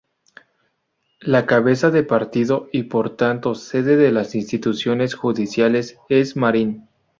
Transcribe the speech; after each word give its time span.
La 1.19 1.45
cabeza 1.45 1.91
de 1.91 2.01
partido 2.01 2.67
y 2.71 2.81
por 2.85 3.15
tanto 3.15 3.53
sede 3.53 3.97
de 3.97 4.11
las 4.11 4.33
instituciones 4.33 5.13
judiciales 5.13 5.99
es 6.09 6.35
Marín. 6.35 6.87